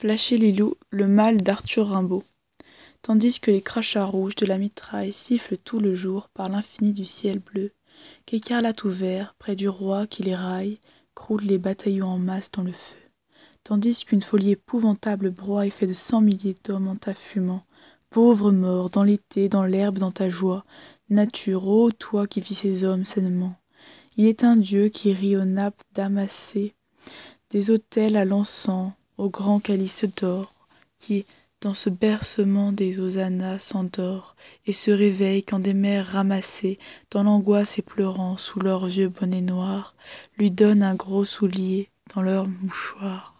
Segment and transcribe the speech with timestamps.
[0.00, 2.24] flasher les loups, le mal d'Arthur Rimbaud.
[3.02, 7.04] Tandis que les crachats rouges de la mitraille sifflent tout le jour par l'infini du
[7.04, 7.72] ciel bleu,
[8.24, 10.78] qu'écarlate ouvert, près du roi qui les raille,
[11.14, 12.96] croulent les bataillons en masse dans le feu.
[13.62, 17.66] Tandis qu'une folie épouvantable broie et fait de cent milliers d'hommes en ta fumant,
[18.08, 20.64] pauvre mort, dans l'été, dans l'herbe, dans ta joie,
[21.10, 23.54] nature, ô toi qui vis ces hommes sainement.
[24.16, 26.74] Il est un Dieu qui rit aux nappes damassées,
[27.50, 30.50] des autels à l'encens, au grand calice d'or,
[30.96, 31.26] qui,
[31.60, 34.34] dans ce bercement des hosannas, s'endort,
[34.66, 36.78] et se réveille quand des mères ramassées,
[37.10, 39.94] dans l'angoisse et pleurant, sous leurs vieux bonnets noirs,
[40.38, 43.28] lui donnent un gros soulier dans leur mouchoir.